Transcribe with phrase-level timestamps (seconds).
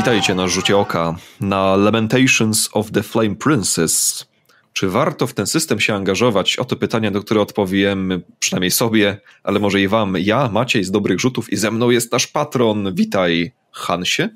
[0.00, 4.26] Witajcie na rzucie oka na Lamentations of the Flame Princess.
[4.72, 6.56] Czy warto w ten system się angażować?
[6.56, 10.14] Oto pytanie, na które odpowiem przynajmniej sobie, ale może i wam.
[10.18, 12.94] Ja, Maciej z Dobrych Rzutów i ze mną jest nasz patron.
[12.94, 14.28] Witaj, Hansie.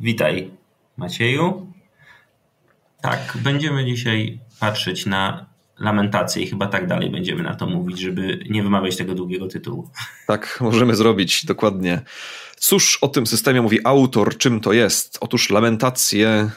[0.00, 0.50] Witaj,
[0.96, 1.72] Macieju.
[3.02, 5.46] Tak, będziemy dzisiaj patrzeć na
[5.80, 9.90] lamentację i chyba tak dalej będziemy na to mówić, żeby nie wymawiać tego długiego tytułu.
[10.26, 12.00] Tak, możemy zrobić, dokładnie.
[12.56, 15.18] Cóż o tym systemie mówi autor, czym to jest?
[15.20, 16.50] Otóż lamentacje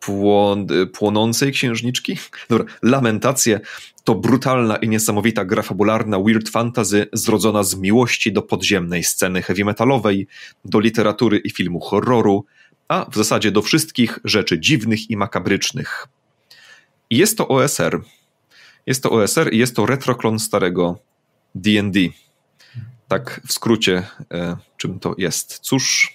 [0.00, 2.18] płon płonącej księżniczki?
[2.50, 3.60] Dobra, lamentacje
[4.04, 9.64] to brutalna i niesamowita gra fabularna weird fantasy zrodzona z miłości do podziemnej sceny heavy
[9.64, 10.26] metalowej,
[10.64, 12.44] do literatury i filmu horroru,
[12.88, 16.06] a w zasadzie do wszystkich rzeczy dziwnych i makabrycznych.
[17.10, 18.00] Jest to OSR.
[18.86, 20.98] Jest to OSR i jest to retroklon starego
[21.54, 22.00] D&D.
[23.08, 25.58] Tak w skrócie, e, czym to jest.
[25.58, 26.14] Cóż,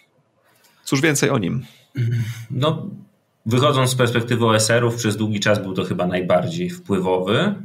[0.84, 1.66] cóż więcej o nim?
[2.52, 2.89] No,
[3.45, 7.56] wychodząc z perspektywy OSR-ów, przez długi czas był to chyba najbardziej wpływowy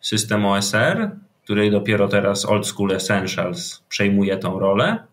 [0.00, 1.10] system OSR,
[1.44, 5.06] który dopiero teraz Old School Essentials przejmuje tą rolę.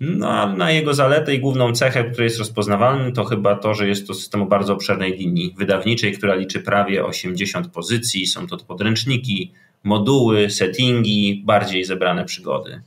[0.00, 3.88] No, a na jego zaletę i główną cechę, która jest rozpoznawalny, to chyba to, że
[3.88, 8.26] jest to system o bardzo obszernej linii wydawniczej, która liczy prawie 80 pozycji.
[8.26, 9.52] Są to podręczniki,
[9.84, 12.82] moduły, settingi, bardziej zebrane przygody.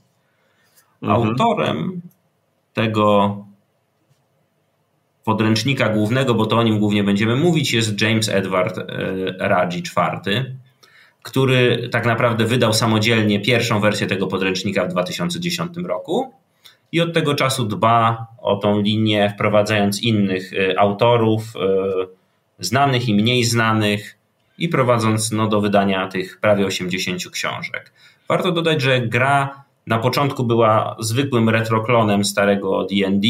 [1.01, 1.21] Mhm.
[1.21, 2.01] Autorem
[2.73, 3.37] tego
[5.23, 8.83] podręcznika głównego, bo to o nim głównie będziemy mówić, jest James Edward e,
[9.39, 10.45] Raji IV,
[11.21, 16.42] który tak naprawdę wydał samodzielnie pierwszą wersję tego podręcznika w 2010 roku
[16.93, 22.07] i od tego czasu dba o tą linię, wprowadzając innych y, autorów, y,
[22.59, 24.17] znanych i mniej znanych,
[24.57, 27.91] i prowadząc no, do wydania tych prawie 80 książek.
[28.27, 33.27] Warto dodać, że gra na początku była zwykłym retroklonem starego DD,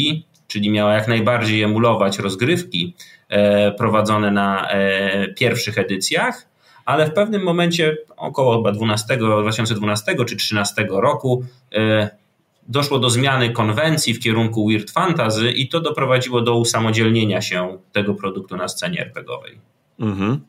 [0.47, 2.93] czyli miała jak najbardziej emulować rozgrywki
[3.29, 6.47] e, prowadzone na e, pierwszych edycjach,
[6.85, 12.22] ale w pewnym momencie, około chyba 12, 2012 czy 2013 roku, e,
[12.67, 18.13] doszło do zmiany konwencji w kierunku weird fantasy i to doprowadziło do usamodzielnienia się tego
[18.13, 19.59] produktu na scenie RPGowej.
[19.99, 20.39] Mhm.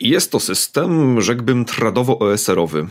[0.00, 2.86] Jest to system, rzekłbym, tradowo-OSR-owy.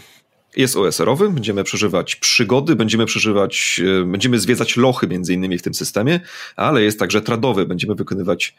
[0.58, 5.74] Jest OSR-owy, będziemy przeżywać przygody, będziemy przeżywać, e, będziemy zwiedzać lochy między innymi w tym
[5.74, 6.20] systemie,
[6.56, 8.56] ale jest także tradowy, będziemy wykonywać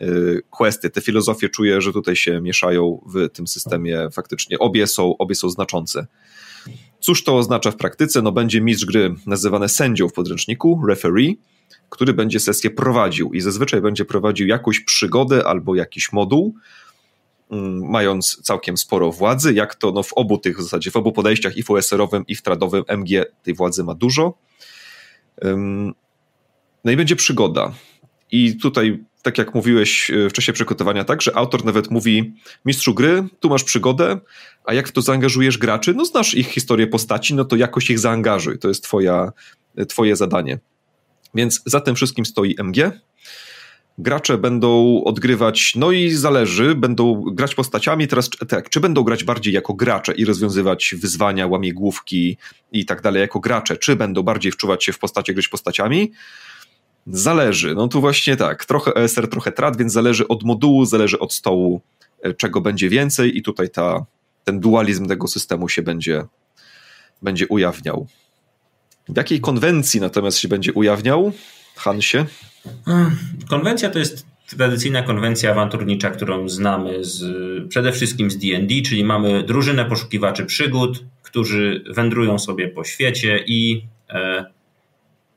[0.00, 0.06] e,
[0.50, 0.90] questy.
[0.90, 4.58] Te filozofie czuję, że tutaj się mieszają w tym systemie faktycznie.
[4.58, 6.06] Obie są, obie są znaczące.
[7.04, 8.22] Cóż to oznacza w praktyce?
[8.22, 11.38] No będzie mistrz gry nazywany sędzią w podręczniku, referee,
[11.90, 16.54] który będzie sesję prowadził i zazwyczaj będzie prowadził jakąś przygodę albo jakiś moduł,
[17.50, 21.12] mm, mając całkiem sporo władzy, jak to no w obu tych w zasadzie, w obu
[21.12, 24.38] podejściach i w OSR-owym i w tradowym MG tej władzy ma dużo.
[26.84, 27.72] No i będzie przygoda.
[28.30, 32.94] I tutaj tak jak mówiłeś e, w czasie przygotowania, tak, że autor nawet mówi mistrzu
[32.94, 34.20] gry, tu masz przygodę,
[34.64, 37.98] a jak w to zaangażujesz graczy, no znasz ich historię postaci, no to jakoś ich
[37.98, 39.32] zaangażuj, to jest twoja,
[39.76, 40.58] e, twoje zadanie.
[41.34, 43.00] Więc za tym wszystkim stoi MG.
[43.98, 49.54] Gracze będą odgrywać, no i zależy, będą grać postaciami, teraz tak, czy będą grać bardziej
[49.54, 52.36] jako gracze i rozwiązywać wyzwania, łamigłówki
[52.72, 56.12] i tak dalej jako gracze, czy będą bardziej wczuwać się w postacie, grać postaciami,
[57.06, 57.74] Zależy.
[57.74, 61.80] No tu właśnie tak, trochę ESR, trochę TRAD, więc zależy od modułu, zależy od stołu,
[62.22, 64.06] e, czego będzie więcej i tutaj ta,
[64.44, 66.24] ten dualizm tego systemu się będzie,
[67.22, 68.06] będzie ujawniał.
[69.08, 71.32] W jakiej konwencji natomiast się będzie ujawniał,
[71.76, 72.26] Hansie?
[73.48, 77.22] Konwencja to jest tradycyjna konwencja awanturnicza, którą znamy z,
[77.68, 83.86] przede wszystkim z D&D, czyli mamy drużynę poszukiwaczy przygód, którzy wędrują sobie po świecie i
[84.10, 84.53] e,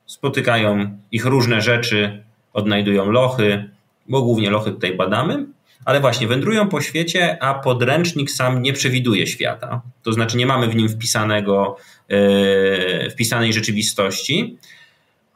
[0.07, 2.23] spotykają ich różne rzeczy,
[2.53, 3.69] odnajdują lochy,
[4.09, 5.45] bo głównie lochy tutaj badamy,
[5.85, 9.81] ale właśnie wędrują po świecie, a podręcznik sam nie przewiduje świata.
[10.03, 11.77] To znaczy nie mamy w nim wpisanego,
[12.09, 14.57] yy, wpisanej rzeczywistości.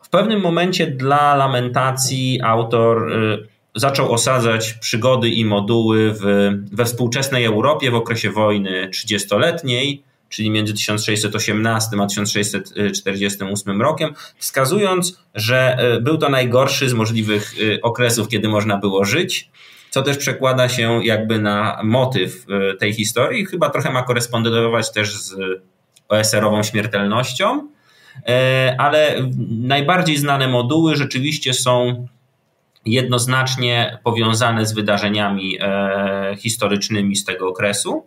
[0.02, 7.46] W pewnym momencie dla lamentacji autor yy, zaczął osadzać przygody i moduły w, we współczesnej
[7.46, 16.18] Europie w okresie wojny 30-letniej, czyli między 1618 a 1648 rokiem, wskazując, że e, był
[16.18, 19.50] to najgorszy z możliwych e, okresów, kiedy można było żyć,
[19.90, 23.46] co też przekłada się jakby na motyw e, tej historii.
[23.46, 25.36] Chyba trochę ma korespondować też z
[26.10, 27.68] OSR-ową śmiertelnością,
[28.78, 29.16] ale
[29.50, 32.08] najbardziej znane moduły rzeczywiście są
[32.86, 35.58] jednoznacznie powiązane z wydarzeniami
[36.38, 38.04] historycznymi z tego okresu.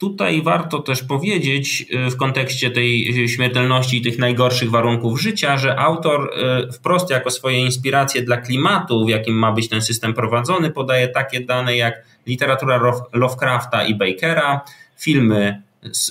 [0.00, 6.32] Tutaj warto też powiedzieć w kontekście tej śmiertelności i tych najgorszych warunków życia, że autor
[6.72, 11.40] wprost jako swoje inspiracje dla klimatu, w jakim ma być ten system prowadzony, podaje takie
[11.40, 11.94] dane jak
[12.26, 12.80] literatura
[13.12, 14.60] Lovecrafta i Bakera,
[14.98, 15.62] filmy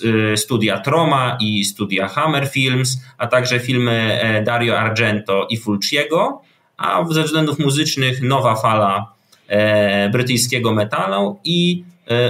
[0.03, 6.41] Y, studia Troma i studia Hammer Films, a także filmy e, Dario Argento i Fulciego,
[6.77, 9.13] a ze względów muzycznych nowa fala
[9.47, 11.83] e, brytyjskiego metalu i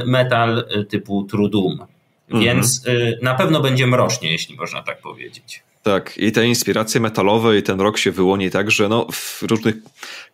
[0.06, 1.80] metal typu True Doom.
[2.30, 2.46] Mhm.
[2.46, 2.86] Więc
[3.22, 5.64] na pewno będzie mrocznie, jeśli można tak powiedzieć.
[5.84, 9.76] Tak, i te inspiracje metalowe i ten rok się wyłoni także no, w różnych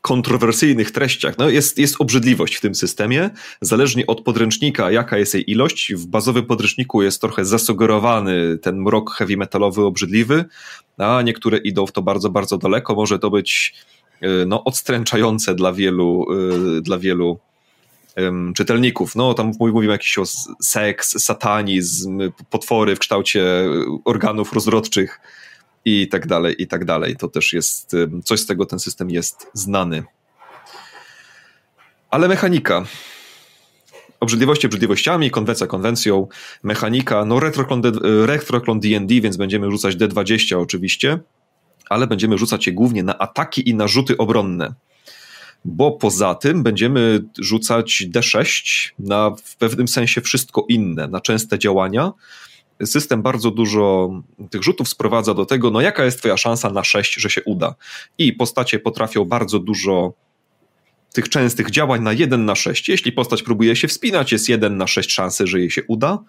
[0.01, 1.38] kontrowersyjnych treściach.
[1.38, 3.30] No, jest, jest obrzydliwość w tym systemie,
[3.62, 5.94] zależnie od podręcznika, jaka jest jej ilość.
[5.94, 10.45] W bazowym podręczniku jest trochę zasugerowany ten mrok heavy metalowy, obrzydliwy,
[10.97, 12.95] a niektóre idą w to bardzo, bardzo daleko.
[12.95, 13.75] Może to być
[14.47, 16.25] no, odstręczające dla wielu,
[16.81, 17.39] dla wielu
[18.56, 19.15] czytelników.
[19.15, 20.23] No, tam mówimy jakiś o
[20.62, 22.19] seks, satanizm,
[22.50, 23.45] potwory w kształcie
[24.06, 25.19] organów rozrodczych
[25.85, 27.15] i tak dalej, i tak dalej.
[27.15, 30.03] To też jest, coś z tego ten system jest znany.
[32.09, 32.85] Ale mechanika.
[34.19, 36.27] Obrzydliwości obrzydliwościami, konwencja konwencją,
[36.63, 37.39] mechanika, no
[38.25, 41.19] retroklon D&D, więc będziemy rzucać D20 oczywiście,
[41.89, 44.73] ale będziemy rzucać je głównie na ataki i na rzuty obronne
[45.65, 48.63] bo poza tym będziemy rzucać D6
[49.00, 52.12] na w pewnym sensie wszystko inne, na częste działania.
[52.85, 54.09] System bardzo dużo
[54.50, 57.75] tych rzutów sprowadza do tego, no jaka jest twoja szansa na 6, że się uda.
[58.17, 60.13] I postacie potrafią bardzo dużo
[61.13, 62.89] tych częstych działań na 1 na 6.
[62.89, 66.19] Jeśli postać próbuje się wspinać, jest 1 na 6 szansy, że jej się uda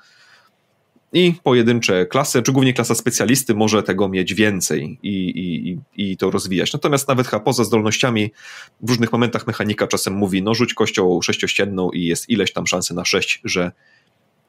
[1.13, 5.79] i pojedyncze klasy, czy głównie klasa specjalisty może tego mieć więcej i, i,
[6.11, 6.73] i to rozwijać.
[6.73, 8.33] Natomiast nawet poza zdolnościami
[8.81, 12.95] w różnych momentach mechanika czasem mówi, no rzuć kością sześciościenną i jest ileś tam szansy
[12.95, 13.73] na sześć, że,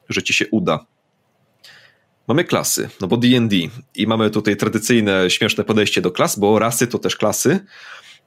[0.08, 0.86] że ci się uda.
[2.28, 3.56] Mamy klasy, no bo D&D
[3.94, 7.60] i mamy tutaj tradycyjne, śmieszne podejście do klas, bo rasy to też klasy,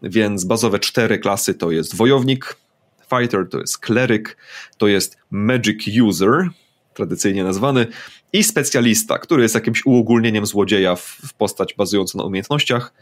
[0.04, 2.58] więc bazowe cztery klasy to jest wojownik,
[3.10, 4.38] fighter to jest kleryk,
[4.78, 6.50] to jest magic user,
[6.94, 7.88] tradycyjnie nazwany,
[8.34, 12.94] i specjalista, który jest jakimś uogólnieniem złodzieja w, w postać bazującą na umiejętnościach.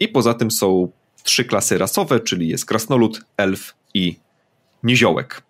[0.00, 0.88] I poza tym są
[1.22, 4.16] trzy klasy rasowe, czyli jest krasnolud, elf i
[4.82, 5.42] niziołek.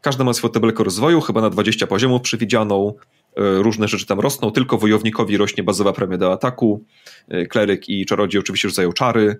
[0.00, 2.94] Każda ma swoją tabelkę rozwoju, chyba na 20 poziomów przewidzianą.
[3.36, 6.84] E, różne rzeczy tam rosną, tylko wojownikowi rośnie bazowa premia do ataku.
[7.28, 9.36] E, kleryk i czarodziej oczywiście rzucają czary.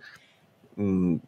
[0.78, 1.20] Mm,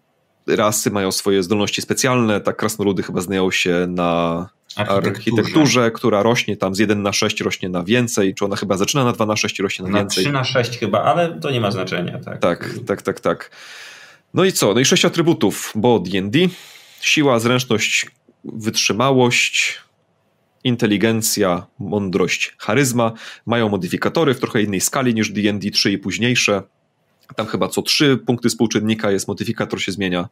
[0.46, 5.10] rasy mają swoje zdolności specjalne, tak krasnoludy chyba znają się na architekturze.
[5.10, 5.90] architekturze.
[5.90, 9.12] która rośnie tam z 1 na 6 rośnie na więcej, czy ona chyba zaczyna na
[9.12, 10.24] 2 na 6 rośnie na, na więcej.
[10.24, 12.18] 3 na 6 chyba, ale to nie ma znaczenia.
[12.18, 13.20] Tak, tak, tak, tak.
[13.20, 13.50] tak.
[14.34, 14.74] No i co?
[14.74, 16.38] No i 6 atrybutów, bo D&D,
[17.00, 18.06] siła, zręczność,
[18.44, 19.80] wytrzymałość,
[20.64, 23.12] inteligencja, mądrość, charyzma
[23.46, 26.62] mają modyfikatory w trochę innej skali niż D&D 3 i późniejsze.
[27.36, 30.28] Tam chyba co trzy punkty współczynnika jest, modyfikator się zmienia.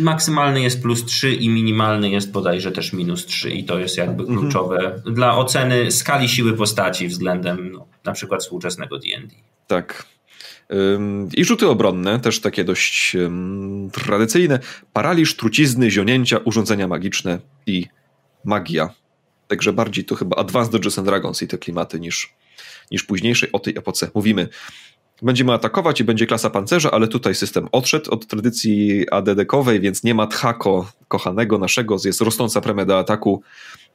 [0.00, 4.22] Maksymalny jest plus 3 i minimalny jest bodajże też minus 3 i to jest jakby
[4.22, 4.40] mhm.
[4.40, 5.14] kluczowe mhm.
[5.14, 9.34] dla oceny skali siły postaci względem no, na przykład współczesnego D&D.
[9.66, 10.06] Tak.
[11.36, 13.16] I rzuty obronne, też takie dość
[13.92, 14.58] tradycyjne.
[14.92, 17.86] Paraliż, trucizny, zionięcia, urządzenia magiczne i
[18.44, 18.90] magia.
[19.48, 22.34] Także bardziej to chyba Advanced Dungeons and Dragons i te klimaty niż,
[22.90, 24.48] niż późniejszej o tej epoce mówimy.
[25.22, 30.14] Będziemy atakować i będzie klasa pancerza, ale tutaj system odszedł od tradycji ADD-kowej, więc nie
[30.14, 33.42] ma tchako kochanego naszego, jest rosnąca premia do ataku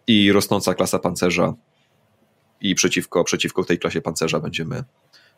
[0.08, 1.54] i rosnąca klasa pancerza
[2.62, 4.84] i przeciwko, przeciwko tej klasie pancerza będziemy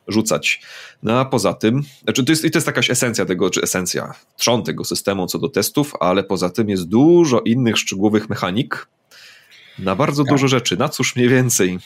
[0.07, 0.61] rzucać.
[1.03, 4.13] No a poza tym, znaczy to jest, i to jest jakaś esencja tego, czy esencja,
[4.37, 8.87] trzon tego systemu co do testów, ale poza tym jest dużo innych szczegółowych mechanik
[9.79, 10.33] na bardzo tak.
[10.33, 10.77] dużo rzeczy.
[10.77, 11.79] Na cóż mniej więcej?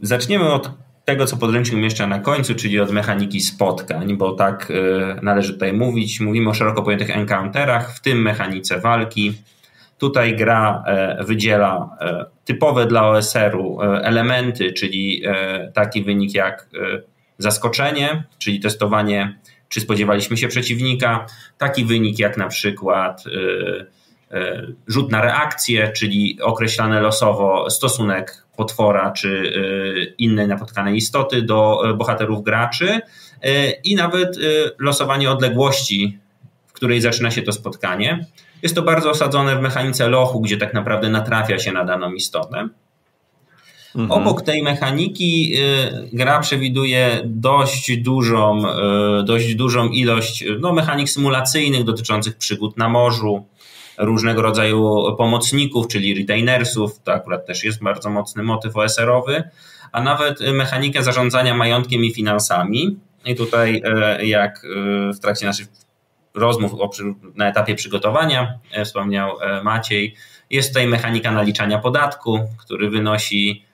[0.00, 0.70] Zaczniemy od
[1.10, 5.72] tego, co podręcznik umieszcza na końcu, czyli od mechaniki spotkań, bo tak e, należy tutaj
[5.72, 6.20] mówić.
[6.20, 9.32] Mówimy o szeroko pojętych encounterach, w tym mechanice walki.
[9.98, 15.22] Tutaj gra e, wydziela e, typowe dla OSR-u elementy, czyli
[15.74, 16.68] taki wynik jak
[17.38, 19.38] zaskoczenie, czyli testowanie,
[19.68, 21.26] czy spodziewaliśmy się przeciwnika,
[21.58, 23.24] taki wynik jak na przykład
[24.30, 31.90] E, rzut na reakcję, czyli określany losowo stosunek potwora czy e, innej napotkanej istoty do
[31.90, 33.00] e, bohaterów graczy
[33.84, 34.36] i nawet
[34.78, 36.18] losowanie odległości,
[36.66, 38.26] w której zaczyna się to spotkanie.
[38.62, 42.68] Jest to bardzo osadzone w mechanice lochu, gdzie tak naprawdę natrafia się na daną istotę.
[43.96, 44.10] Mhm.
[44.10, 45.54] Obok tej mechaniki
[46.12, 48.62] gra przewiduje dość dużą,
[49.24, 53.44] dość dużą ilość no, mechanik symulacyjnych dotyczących przygód na morzu,
[54.00, 59.42] różnego rodzaju pomocników, czyli retainersów, to akurat też jest bardzo mocny motyw OSR-owy,
[59.92, 62.98] a nawet mechanikę zarządzania majątkiem i finansami.
[63.24, 63.82] I tutaj,
[64.22, 64.66] jak
[65.14, 65.68] w trakcie naszych
[66.34, 66.72] rozmów
[67.34, 70.14] na etapie przygotowania, wspomniał Maciej,
[70.50, 73.64] jest tutaj mechanika naliczania podatku, który wynosi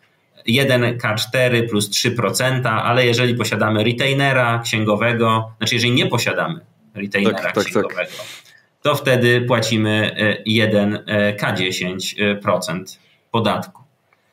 [0.49, 6.61] 1K4 plus 3%, ale jeżeli posiadamy retainera księgowego, znaczy jeżeli nie posiadamy
[6.95, 7.65] retainera tak, tak, tak.
[7.65, 8.46] księgowego, tak.
[8.87, 10.17] To wtedy płacimy
[10.49, 12.99] 1K10%
[13.31, 13.83] podatku.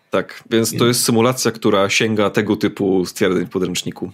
[0.09, 4.11] Tak, więc to jest symulacja, która sięga tego typu stwierdzeń w podręczniku.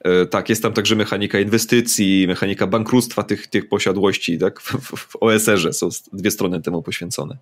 [0.00, 4.60] E, tak, jest tam także mechanika inwestycji, mechanika bankructwa tych, tych posiadłości, tak?
[4.60, 7.36] W, w OSR-ze są dwie strony temu poświęcone.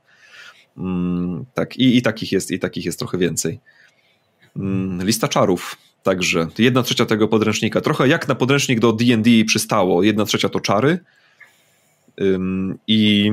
[0.76, 3.60] Mm, tak, i, i, takich jest, i takich jest trochę więcej.
[4.56, 5.76] Mm, lista czarów.
[6.02, 7.80] Także jedna trzecia tego podręcznika.
[7.80, 10.02] Trochę jak na podręcznik do DD przystało.
[10.02, 10.98] Jedna trzecia to czary.
[12.86, 13.30] I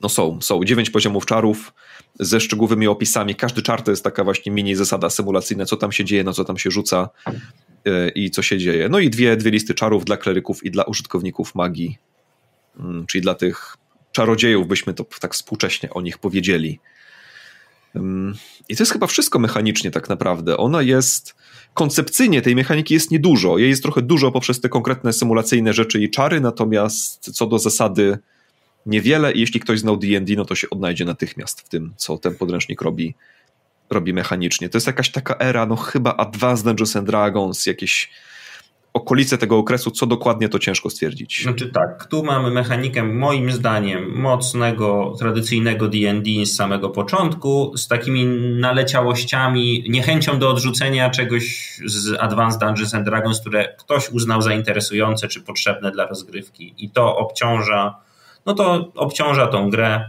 [0.00, 1.72] no są, są dziewięć poziomów czarów
[2.20, 3.34] ze szczegółowymi opisami.
[3.34, 6.44] Każdy czar to jest taka właśnie mini zasada symulacyjna, co tam się dzieje, na co
[6.44, 7.08] tam się rzuca
[7.86, 8.88] y, i co się dzieje.
[8.88, 11.98] No i dwie, dwie listy czarów dla kleryków i dla użytkowników magii,
[12.80, 13.76] mm, czyli dla tych
[14.12, 16.80] czarodziejów, byśmy to tak współcześnie o nich powiedzieli.
[18.68, 20.56] I to jest chyba wszystko mechanicznie tak naprawdę.
[20.56, 21.34] Ona jest
[21.76, 23.58] koncepcyjnie tej mechaniki jest niedużo.
[23.58, 28.18] Jej jest trochę dużo poprzez te konkretne symulacyjne rzeczy i czary, natomiast co do zasady
[28.86, 32.34] niewiele i jeśli ktoś znał D&D, no to się odnajdzie natychmiast w tym, co ten
[32.34, 33.14] podręcznik robi,
[33.90, 34.68] robi mechanicznie.
[34.68, 38.10] To jest jakaś taka era, no chyba Advanced Dungeons and Dragons, jakieś
[38.96, 41.42] okolice tego okresu, co dokładnie to ciężko stwierdzić.
[41.42, 48.26] Znaczy tak, tu mamy mechanikę moim zdaniem mocnego, tradycyjnego D&D z samego początku, z takimi
[48.60, 55.28] naleciałościami, niechęcią do odrzucenia czegoś z Advanced Dungeons and Dragons, które ktoś uznał za interesujące
[55.28, 57.94] czy potrzebne dla rozgrywki i to obciąża,
[58.46, 60.04] no to obciąża tą grę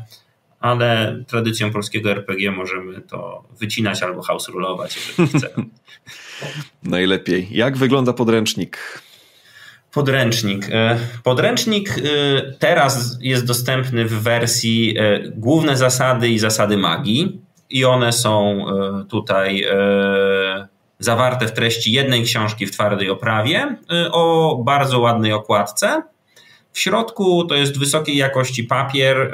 [0.59, 5.65] ale tradycją polskiego RPG możemy to wycinać albo house rulować, jeżeli chcemy.
[6.83, 7.47] Najlepiej.
[7.51, 9.01] Jak wygląda podręcznik?
[9.93, 10.69] Podręcznik.
[10.71, 12.01] E, podręcznik e,
[12.59, 18.65] teraz jest dostępny w wersji e, główne zasady i zasady magii i one są
[19.09, 19.65] tutaj
[20.99, 23.75] zawarte w treści jednej książki w twardej oprawie
[24.11, 26.03] o bardzo ładnej okładce.
[26.71, 29.31] W środku to jest wysokiej jakości papier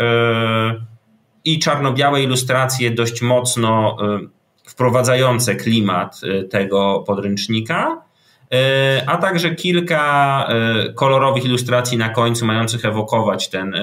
[1.45, 3.97] i czarno-białe ilustracje dość mocno
[4.65, 8.01] y, wprowadzające klimat y, tego podręcznika,
[8.53, 8.57] y,
[9.07, 10.47] a także kilka
[10.95, 13.75] kolorowych ilustracji na końcu mających ewokować ten,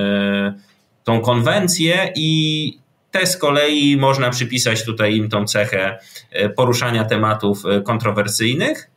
[1.04, 2.78] tą konwencję i
[3.10, 5.98] te z kolei można przypisać tutaj im tą cechę
[6.56, 8.90] poruszania tematów kontrowersyjnych.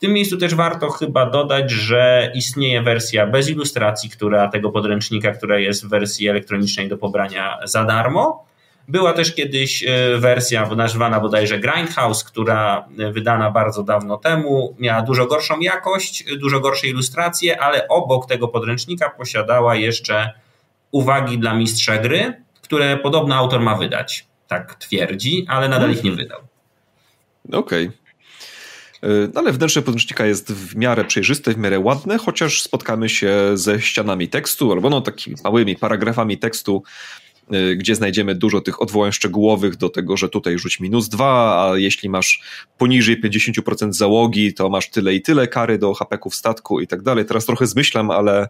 [0.00, 5.32] W tym miejscu też warto chyba dodać, że istnieje wersja bez ilustracji, która tego podręcznika,
[5.32, 8.46] która jest w wersji elektronicznej do pobrania za darmo.
[8.88, 15.02] Była też kiedyś e, wersja nazwana bodajże Grindhouse, która e, wydana bardzo dawno temu, miała
[15.02, 20.32] dużo gorszą jakość, dużo gorsze ilustracje, ale obok tego podręcznika posiadała jeszcze
[20.90, 24.26] uwagi dla mistrza gry, które podobno autor ma wydać.
[24.48, 26.40] Tak twierdzi, ale nadal ich nie wydał.
[27.52, 27.86] Okej.
[27.86, 27.99] Okay.
[29.04, 33.80] Y, ale wnętrze podręcznika jest w miarę przejrzyste, w miarę ładne, chociaż spotkamy się ze
[33.80, 36.82] ścianami tekstu albo no takimi małymi paragrafami tekstu,
[37.54, 41.78] y, gdzie znajdziemy dużo tych odwołań szczegółowych do tego, że tutaj rzuć minus dwa, a
[41.78, 42.42] jeśli masz
[42.78, 47.24] poniżej 50% załogi, to masz tyle i tyle kary do hapeków statku i tak dalej.
[47.24, 48.48] Teraz trochę zmyślam, ale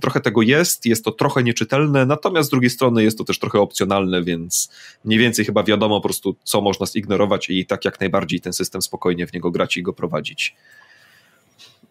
[0.00, 3.60] trochę tego jest, jest to trochę nieczytelne, natomiast z drugiej strony jest to też trochę
[3.60, 4.70] opcjonalne, więc
[5.04, 8.82] mniej więcej chyba wiadomo po prostu, co można zignorować i tak jak najbardziej ten system
[8.82, 10.56] spokojnie w niego grać i go prowadzić.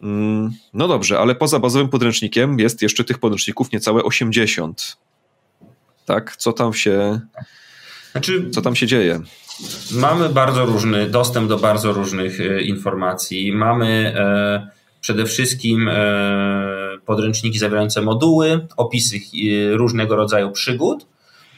[0.01, 4.97] Mm, no dobrze, ale poza bazowym podręcznikiem jest jeszcze tych podręczników niecałe 80.
[6.05, 6.35] Tak?
[6.35, 7.19] Co tam się.
[8.11, 9.21] Znaczy, co tam się dzieje?
[9.91, 13.51] Mamy bardzo różny dostęp do bardzo różnych e, informacji.
[13.51, 14.67] Mamy e,
[15.01, 21.05] przede wszystkim e, podręczniki zawierające moduły, opisy e, różnego rodzaju przygód.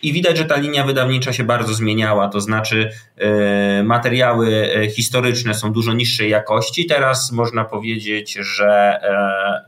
[0.03, 5.73] I widać, że ta linia wydawnicza się bardzo zmieniała, to znaczy e, materiały historyczne są
[5.73, 6.85] dużo niższej jakości.
[6.85, 8.99] Teraz można powiedzieć, że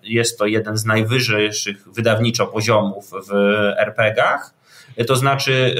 [0.03, 3.33] jest to jeden z najwyższych wydawniczo poziomów w
[3.77, 4.53] RPGach.
[5.07, 5.75] To znaczy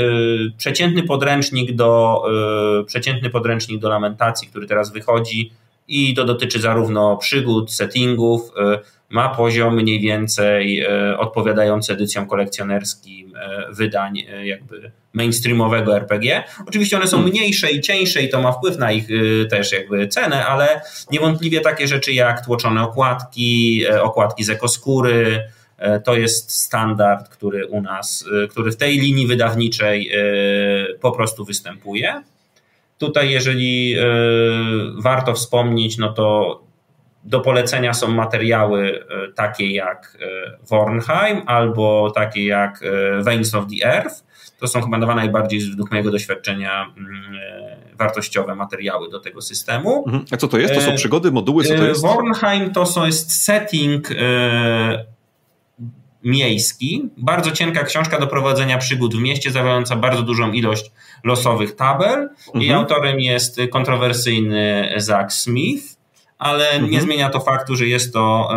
[0.58, 2.24] przeciętny podręcznik do,
[2.86, 5.52] przeciętny podręcznik do lamentacji, który teraz wychodzi,
[5.88, 8.80] i to dotyczy zarówno przygód, settingów, e,
[9.14, 16.44] ma poziom mniej więcej e, odpowiadający edycjom kolekcjonerskim e, wydań jakby mainstreamowego RPG.
[16.68, 17.32] Oczywiście one są hmm.
[17.32, 19.08] mniejsze i cieńsze i to ma wpływ na ich
[19.50, 25.44] też jakby cenę, ale niewątpliwie takie rzeczy jak tłoczone okładki, okładki z ekoskóry,
[26.06, 30.12] To jest standard, który u nas, który w tej linii wydawniczej
[31.02, 32.24] po prostu występuje.
[32.98, 33.96] Tutaj, jeżeli
[34.98, 36.60] warto wspomnieć, no to
[37.24, 40.18] do polecenia są materiały takie jak
[40.70, 42.80] Wornheim albo takie jak
[43.22, 44.24] Veins of the Earth.
[44.60, 47.34] To są chyba dwa najbardziej, według mojego doświadczenia, mm,
[47.98, 50.04] wartościowe materiały do tego systemu.
[50.08, 50.26] Mhm.
[50.32, 50.74] A co to jest?
[50.74, 51.64] To są e, przygody, moduły?
[51.64, 52.02] Co to e, jest?
[52.02, 55.06] Wornheim to jest setting e,
[56.24, 57.10] miejski.
[57.18, 60.92] Bardzo cienka książka do prowadzenia przygód w mieście, zawierająca bardzo dużą ilość
[61.24, 62.30] losowych tabel.
[62.54, 62.80] Jej mhm.
[62.80, 65.98] autorem jest kontrowersyjny Zach Smith,
[66.38, 66.92] ale mhm.
[66.92, 68.50] nie zmienia to faktu, że jest to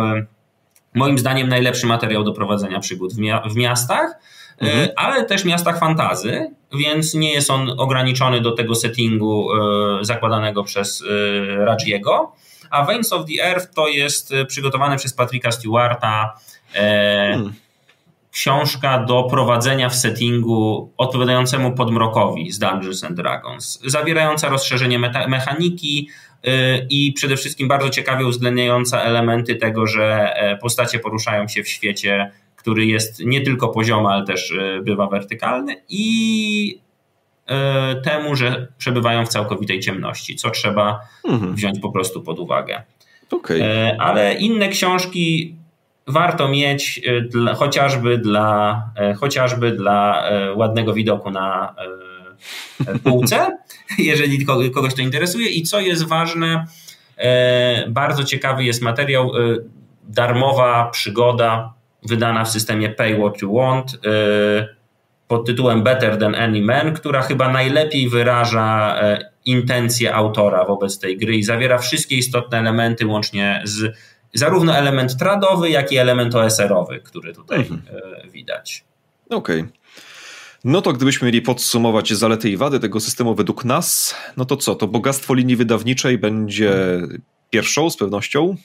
[0.93, 4.19] moim zdaniem najlepszy materiał do prowadzenia przygód w, mia w miastach.
[4.57, 4.83] Mhm.
[4.83, 10.63] E, ale też miastach fantazy, więc nie jest on ograniczony do tego settingu e, zakładanego
[10.63, 12.31] przez e, Rajiego.
[12.69, 16.33] A Veins of the Earth to jest przygotowane przez Patricka Stewarta
[16.73, 17.53] hmm.
[18.31, 26.09] książka do prowadzenia w settingu odpowiadającemu podmrokowi z Dungeons and Dragons, zawierająca rozszerzenie mechaniki,
[26.89, 32.31] i przede wszystkim bardzo ciekawie uwzględniająca elementy tego, że postacie poruszają się w świecie
[32.67, 36.79] który jest nie tylko poziomy, ale też e, bywa wertykalny i
[37.47, 41.55] e, temu, że przebywają w całkowitej ciemności, co trzeba mhm.
[41.55, 42.83] wziąć po prostu pod uwagę.
[43.31, 43.63] Okay.
[43.63, 45.55] E, ale inne książki
[46.07, 48.83] warto mieć dla, chociażby, dla,
[49.19, 50.23] chociażby dla
[50.55, 51.75] ładnego widoku na
[53.03, 53.57] półce,
[53.97, 55.49] jeżeli kogoś to interesuje.
[55.49, 56.65] I co jest ważne,
[57.87, 59.31] bardzo ciekawy jest materiał,
[60.03, 63.97] darmowa przygoda wydana w systemie Pay What You Want y,
[65.27, 68.95] pod tytułem Better Than Any Man, która chyba najlepiej wyraża
[69.45, 73.97] intencje autora wobec tej gry i zawiera wszystkie istotne elementy, łącznie z
[74.33, 77.81] zarówno element tradowy, jak i element OSR-owy, który tutaj mhm.
[78.31, 78.83] Widać.
[79.29, 79.61] Okej.
[79.61, 79.71] Okay.
[80.67, 84.75] No to gdybyśmy mieli podsumować zalety i wady tego systemu według nas, no to co?
[84.75, 87.01] To bogactwo linii wydawniczej będzie
[87.49, 88.55] pierwszą z pewnością.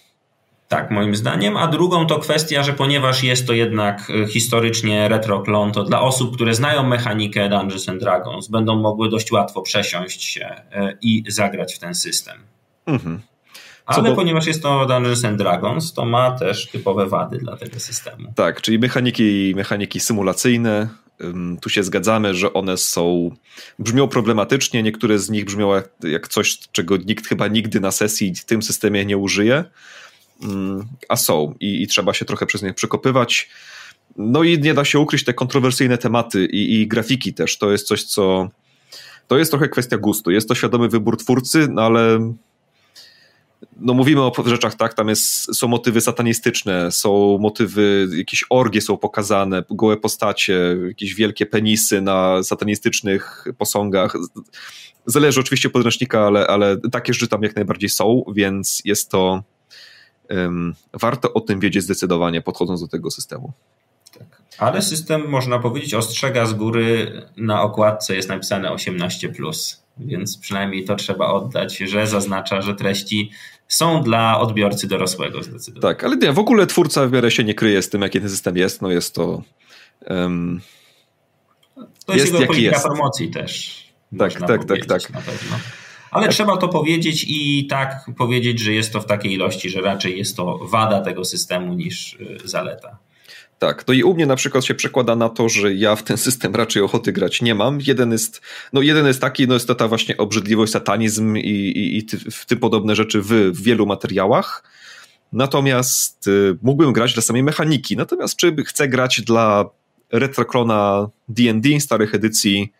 [0.69, 1.57] Tak, moim zdaniem.
[1.57, 6.35] A drugą to kwestia, że ponieważ jest to jednak e, historycznie retroklon, to dla osób,
[6.35, 11.75] które znają mechanikę Dungeons and Dragons, będą mogły dość łatwo przesiąść się e, i zagrać
[11.75, 12.39] w ten system.
[12.87, 13.21] Mhm.
[13.87, 14.15] Ale do...
[14.15, 18.33] ponieważ jest to Dungeons and Dragons, to ma też typowe wady dla tego systemu.
[18.37, 21.02] Tak, czyli mechaniki, mechaniki symulacyjne.
[21.61, 23.31] Tu się zgadzamy, że one są
[23.79, 24.83] brzmią problematycznie.
[24.83, 28.63] Niektóre z nich brzmią jak, jak coś, czego nikt chyba nigdy na sesji w tym
[28.63, 29.65] systemie nie użyje.
[31.09, 33.49] A są i, i trzeba się trochę przez nie przekopywać.
[34.17, 37.59] No i nie da się ukryć te kontrowersyjne tematy i, i, grafiki też.
[37.59, 38.49] To jest coś, co.
[39.29, 40.31] To jest trochę kwestia gustu.
[40.31, 42.33] Jest to świadomy wybór twórcy, no ale.
[43.77, 48.97] No mówimy o rzeczach, tak, tam jest, są motywy satanistyczne, są motywy, jakieś orgie są
[48.97, 54.17] pokazane, gołe postacie, jakieś wielkie penisy na satanistycznych posągach.
[55.07, 59.43] Zależy oczywiście od podręcznika, ale, ale takie rzeczy tam jak najbardziej są, więc jest to
[60.93, 63.53] warto o tym wiedzieć zdecydowanie, podchodząc do tego systemu.
[64.19, 64.43] Tak.
[64.59, 69.29] Ale system, można powiedzieć, ostrzega z góry, na okładce jest napisane 18,
[69.99, 73.31] więc przynajmniej to trzeba oddać, że zaznacza, że treści
[73.69, 75.95] są dla odbiorcy dorosłego zdecydowanie.
[75.95, 78.31] Tak, ale nie, w ogóle twórca w miarę się nie kryje z tym, jaki ten
[78.31, 78.83] system jest.
[78.83, 79.43] No jest to.
[80.11, 80.61] Um,
[81.77, 82.87] to jest, jest jego polityka jest.
[82.87, 83.83] promocji też.
[84.19, 85.03] Tak, tak, tak, tak.
[86.11, 90.19] Ale trzeba to powiedzieć i tak powiedzieć, że jest to w takiej ilości, że raczej
[90.19, 92.99] jest to wada tego systemu niż y, zaleta.
[93.63, 96.17] Tak, to i u mnie na przykład się przekłada na to, że ja w ten
[96.17, 97.79] system raczej ochoty grać nie mam.
[97.81, 98.41] Jeden jest,
[98.73, 102.47] no jeden jest taki, no jest to ta właśnie obrzydliwość, satanizm i, i, i w
[102.47, 104.65] tym podobne rzeczy w, w wielu materiałach.
[105.33, 107.97] Natomiast y, mógłbym grać dla samej mechaniki.
[107.97, 109.65] Natomiast czy chcę grać dla
[110.13, 112.73] retroklona D&D starych edycji,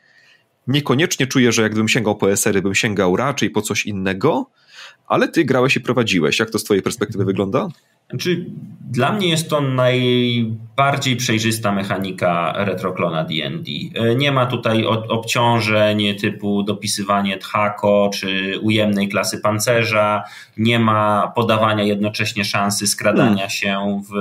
[0.67, 4.51] niekoniecznie czuję, że jakbym sięgał po SR-y, bym sięgał raczej po coś innego,
[5.07, 6.39] ale ty grałeś i prowadziłeś.
[6.39, 7.69] Jak to z twojej perspektywy wygląda?
[8.13, 8.47] Znaczy,
[8.91, 13.71] dla mnie jest to najbardziej przejrzysta mechanika retroklona D&D.
[14.17, 20.25] Nie ma tutaj obciążeń typu dopisywanie tchako czy ujemnej klasy pancerza,
[20.57, 23.51] nie ma podawania jednocześnie szansy skradania hmm.
[23.51, 24.15] się w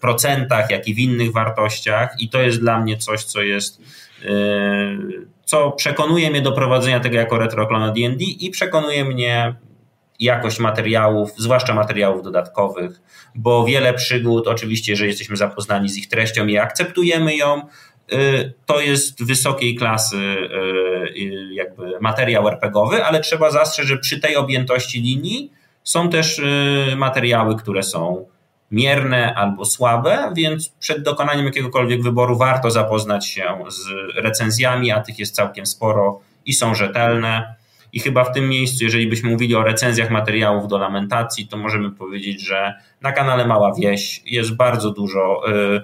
[0.00, 3.82] procentach, jak i w innych wartościach i to jest dla mnie coś, co jest
[4.24, 9.54] yy, co przekonuje mnie do prowadzenia tego jako retroklona D&D i przekonuje mnie
[10.22, 13.00] jakość materiałów, zwłaszcza materiałów dodatkowych,
[13.34, 17.62] bo wiele przygód, oczywiście, że jesteśmy zapoznani z ich treścią i akceptujemy ją,
[18.12, 20.20] y, to jest wysokiej klasy y,
[21.16, 25.52] y, jakby materiał RPGowy, ale trzeba zastrzec, że przy tej objętości linii
[25.84, 26.40] są też
[26.96, 28.26] materiały, które są
[28.70, 35.18] mierne albo słabe, więc przed dokonaniem jakiegokolwiek wyboru warto zapoznać się z recenzjami, a tych
[35.18, 37.54] jest całkiem sporo i są rzetelne.
[37.92, 41.90] I chyba w tym miejscu, jeżeli byśmy mówili o recenzjach materiałów do lamentacji, to możemy
[41.90, 45.82] powiedzieć, że na kanale Mała Wieś jest bardzo dużo y,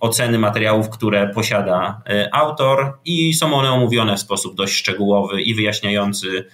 [0.00, 5.54] oceny materiałów, które posiada y, autor i są one omówione w sposób dość szczegółowy i
[5.54, 6.44] wyjaśniający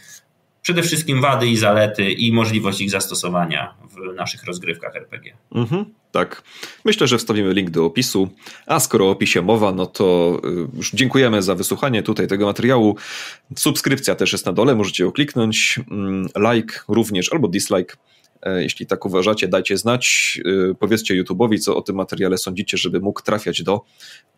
[0.62, 5.36] przede wszystkim wady i zalety i możliwość ich zastosowania w naszych rozgrywkach RPG.
[5.54, 6.42] Mhm, tak.
[6.84, 8.28] Myślę, że wstawimy link do opisu.
[8.66, 12.96] A skoro o opisie mowa, no to y, już dziękujemy za wysłuchanie tutaj tego materiału.
[13.56, 15.80] Subskrypcja też jest na dole, możecie ją kliknąć.
[15.90, 17.96] Mm, like również albo dislike
[18.46, 20.40] jeśli tak uważacie, dajcie znać.
[20.70, 23.80] E, powiedzcie YouTube'owi, co o tym materiale sądzicie, żeby mógł trafiać do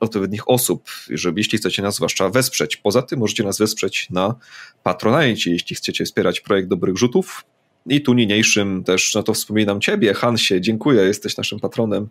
[0.01, 2.77] odpowiednich osób, żeby jeśli chcecie nas zwłaszcza wesprzeć.
[2.77, 4.35] Poza tym możecie nas wesprzeć na
[4.83, 7.45] Patronite, jeśli chcecie wspierać projekt Dobrych Rzutów.
[7.87, 12.09] I tu niniejszym też, no to wspominam Ciebie, Hansie, dziękuję, jesteś naszym patronem.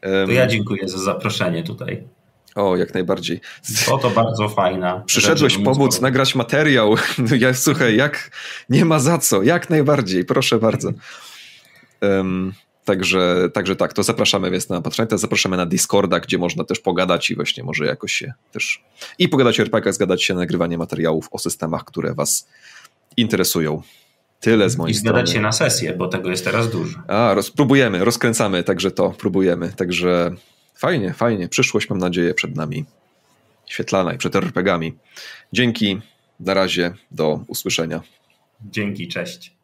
[0.00, 2.02] To ja dziękuję za zaproszenie tutaj.
[2.56, 3.40] O, jak najbardziej.
[3.90, 5.02] O, to bardzo fajna.
[5.06, 6.94] Przyszedłeś pomóc nagrać materiał.
[7.18, 8.30] No ja, słuchaj, jak
[8.70, 10.90] nie ma za co, jak najbardziej, proszę bardzo.
[12.02, 12.52] Um,
[12.84, 17.30] także, także tak, to zapraszamy więc na Patronite, zapraszamy na Discorda, gdzie można też pogadać
[17.30, 18.82] i właśnie może jakoś się też
[19.18, 22.48] i pogadać o RPG, zgadać się na nagrywanie materiałów o systemach, które was
[23.16, 23.82] interesują.
[24.40, 25.22] Tyle z mojej I strony.
[25.22, 26.98] I się na sesję, bo tego jest teraz dużo.
[27.08, 29.72] A, roz, próbujemy, rozkręcamy, także to próbujemy.
[29.76, 30.30] Także
[30.76, 31.48] Fajnie, fajnie.
[31.48, 32.84] Przyszłość, mam nadzieję, przed nami
[33.66, 34.94] świetlana i przed RPGami.
[35.52, 36.00] Dzięki,
[36.40, 38.02] na razie, do usłyszenia.
[38.70, 39.55] Dzięki, cześć.